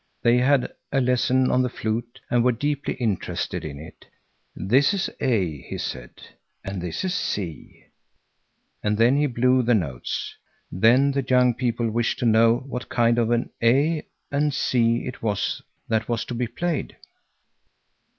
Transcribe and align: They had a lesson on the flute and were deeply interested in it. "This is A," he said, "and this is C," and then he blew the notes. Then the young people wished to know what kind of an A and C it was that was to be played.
They 0.23 0.37
had 0.37 0.73
a 0.91 0.99
lesson 0.99 1.51
on 1.51 1.61
the 1.61 1.69
flute 1.69 2.19
and 2.31 2.43
were 2.43 2.51
deeply 2.51 2.95
interested 2.95 3.63
in 3.63 3.79
it. 3.79 4.07
"This 4.55 4.95
is 4.95 5.11
A," 5.19 5.61
he 5.61 5.77
said, 5.77 6.09
"and 6.65 6.81
this 6.81 7.03
is 7.05 7.13
C," 7.13 7.83
and 8.81 8.97
then 8.97 9.15
he 9.15 9.27
blew 9.27 9.61
the 9.61 9.75
notes. 9.75 10.35
Then 10.71 11.11
the 11.11 11.21
young 11.29 11.53
people 11.53 11.91
wished 11.91 12.17
to 12.17 12.25
know 12.25 12.61
what 12.67 12.89
kind 12.89 13.19
of 13.19 13.29
an 13.29 13.51
A 13.61 14.03
and 14.31 14.51
C 14.55 15.05
it 15.05 15.21
was 15.21 15.61
that 15.87 16.09
was 16.09 16.25
to 16.25 16.33
be 16.33 16.47
played. 16.47 16.97